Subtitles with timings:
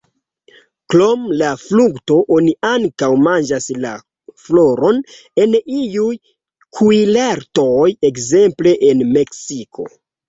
[0.93, 3.91] Krom la frukto, oni ankaŭ manĝas la
[4.45, 5.03] floron
[5.45, 6.09] en iuj
[6.79, 9.87] kuirartoj, ekzemple en Meksiko.